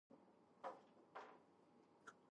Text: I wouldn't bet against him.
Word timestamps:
I 0.03 0.03
wouldn't 0.05 0.23
bet 0.63 0.73
against 1.13 2.07
him. 2.07 2.13